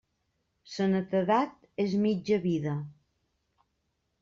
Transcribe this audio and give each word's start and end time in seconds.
Sa 0.75 0.85
netedat 0.93 1.53
és 1.85 1.95
mitja 2.07 2.41
vida. 2.49 2.75